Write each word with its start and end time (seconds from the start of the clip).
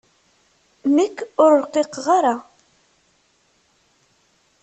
Nekk 0.95 1.17
ur 1.45 1.51
rqiqeɣ 1.63 2.05
ara. 2.17 2.35